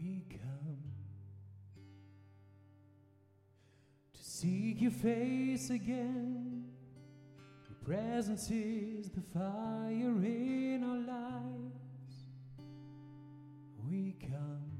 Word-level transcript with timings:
we 0.00 0.24
come 0.30 0.82
to 4.14 4.22
seek 4.22 4.80
your 4.80 4.90
face 4.90 5.70
again. 5.70 6.64
Your 7.68 7.78
presence 7.84 8.50
is 8.50 9.10
the 9.10 9.20
fire 9.20 10.24
in 10.24 10.84
our 10.84 10.98
lives. 10.98 12.24
We 13.88 14.16
come 14.20 14.70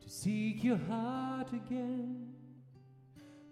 to 0.00 0.08
seek 0.08 0.64
your 0.64 0.78
heart 0.78 1.52
again. 1.52 2.32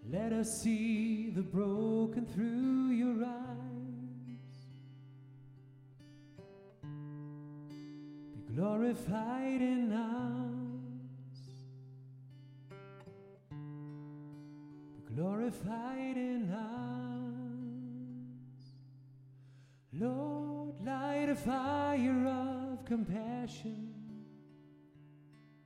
Let 0.09 0.31
us 0.31 0.61
see 0.61 1.29
the 1.29 1.41
broken 1.41 2.25
through 2.25 2.91
your 2.91 3.25
eyes. 3.25 3.76
Glorified 8.57 9.61
in 9.61 9.93
us. 9.93 11.37
Be 14.95 15.13
glorified 15.13 16.17
in 16.17 16.49
us. 16.49 16.73
Lord, 19.93 20.73
light 20.83 21.29
a 21.29 21.35
fire 21.35 22.25
of 22.25 22.83
compassion. 22.83 23.93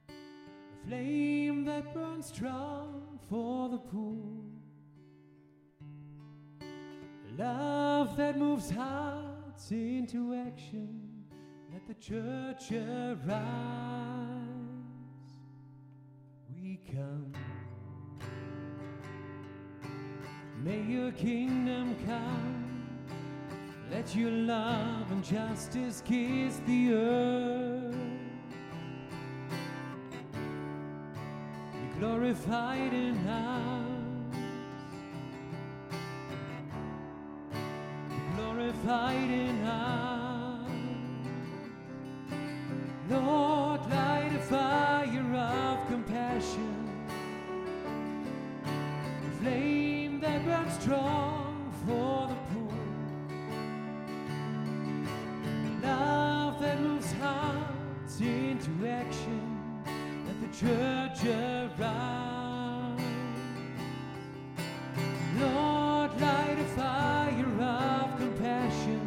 A 0.10 0.86
flame 0.86 1.64
that 1.64 1.94
burns 1.94 2.26
strong 2.26 3.20
for 3.30 3.70
the 3.70 3.78
poor. 3.78 4.28
Love 7.38 8.18
that 8.18 8.38
moves 8.38 8.70
hearts 8.70 9.72
into 9.72 10.34
action. 10.34 11.11
Let 11.88 12.00
the 12.00 12.06
church 12.06 12.72
arise. 12.72 13.32
We 16.54 16.80
come. 16.92 17.34
May 20.64 20.82
your 20.82 21.12
kingdom 21.12 21.96
come. 22.06 22.88
Let 23.90 24.16
your 24.16 24.32
love 24.32 25.12
and 25.12 25.24
justice 25.24 26.04
kiss 26.06 26.62
the 26.68 26.94
earth. 26.94 27.96
Be 31.74 32.00
glorified 32.00 32.94
in 32.94 33.18
us. 33.28 34.36
Be 38.10 38.36
glorified 38.36 39.30
in 39.30 39.64
us. 39.64 40.11
Strong 50.82 51.72
for 51.86 52.28
the 52.28 52.36
poor. 52.52 52.80
Love 55.84 56.60
that 56.60 56.82
moves 56.82 57.12
hearts 57.14 58.20
into 58.20 58.88
action. 58.88 59.44
Let 60.26 60.38
the 60.42 60.48
church 60.58 61.24
arise. 61.26 63.00
Lord, 65.40 66.12
light 66.20 66.58
a 66.60 66.66
fire 66.76 67.62
of 67.62 68.18
compassion. 68.18 69.02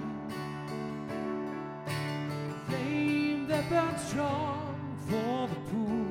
Flame 2.69 3.49
that 3.49 3.69
burns 3.69 4.05
strong 4.09 4.77
for 5.09 5.49
the 5.49 5.61
poor. 5.71 6.07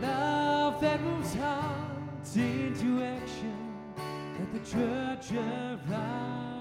Love 0.00 0.80
that 0.80 1.02
moves 1.02 1.34
hearts 1.34 1.79
into 2.36 3.02
action. 3.02 3.56
Let 4.38 4.52
the 4.52 4.70
church 4.70 5.32
arise. 5.32 6.59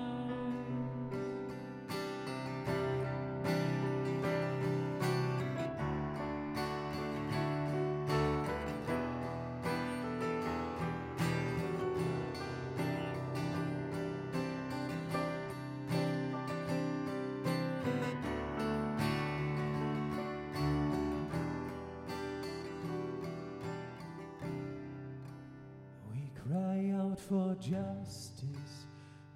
Out 27.20 27.28
for 27.28 27.56
justice. 27.60 28.86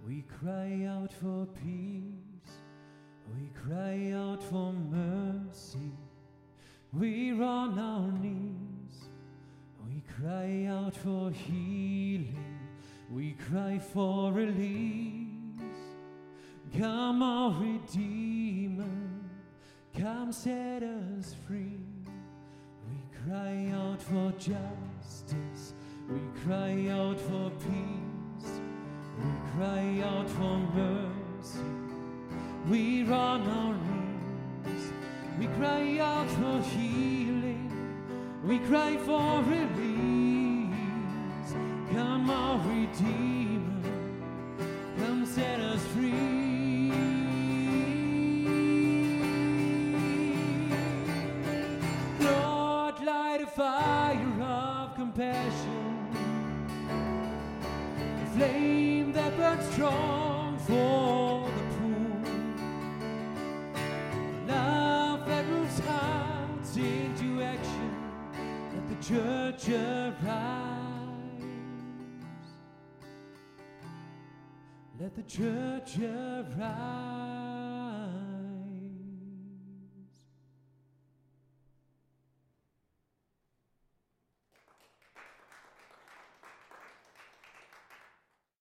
We 0.06 0.24
cry 0.40 0.86
out 0.88 1.12
for 1.12 1.48
peace. 1.64 2.58
We 3.34 3.50
cry 3.68 4.12
out 4.12 4.44
for 4.44 4.74
mercy. 4.74 5.92
We're 6.92 7.42
on 7.42 7.80
our 7.80 8.12
knees. 8.20 9.10
We 9.86 10.04
cry 10.18 10.66
out 10.70 10.96
for 10.96 11.32
healing. 11.32 12.60
We 13.12 13.36
cry 13.50 13.80
for 13.80 14.32
release. 14.32 15.28
Come, 16.78 17.22
our 17.22 17.52
Redeemer. 17.52 18.86
Come, 19.98 20.32
set 20.32 20.84
us 20.84 21.36
free. 21.48 21.80
We 22.90 23.30
cry 23.30 23.72
out 23.76 24.02
for 24.02 24.32
justice. 24.38 25.74
We 26.10 26.20
cry 26.46 26.88
out 26.90 27.20
for 27.20 27.50
peace. 27.50 28.52
We 29.18 29.32
cry 29.56 30.02
out 30.04 30.30
for 30.30 30.58
mercy. 30.76 31.60
We 32.70 33.04
run 33.04 33.42
our 33.42 33.74
knees. 33.74 34.92
We 35.40 35.48
cry 35.48 36.00
out 36.00 36.30
for 36.30 36.62
healing. 36.70 37.72
We 38.44 38.60
cry 38.60 38.98
for 38.98 39.42
release. 39.44 40.74
Come, 41.92 42.30
our 42.30 42.58
Redeemer. 42.68 43.82
Come, 44.98 45.26
set 45.26 45.60
us 45.62 45.82
free. 45.94 46.43
Flame 58.36 59.12
that 59.14 59.38
burns 59.38 59.66
strong 59.74 60.58
for 60.60 61.48
the 61.56 61.64
poor, 61.76 62.24
love 64.48 65.28
that 65.28 65.48
moves 65.48 65.80
hearts 65.80 66.76
into 66.78 67.44
action. 67.44 67.92
Let 68.74 68.90
the 68.90 68.96
church 69.06 69.70
arise. 69.70 70.74
Let 75.00 75.16
the 75.16 75.24
church 75.24 76.00
arise. 76.00 77.23